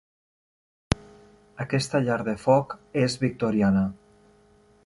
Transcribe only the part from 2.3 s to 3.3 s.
de foc és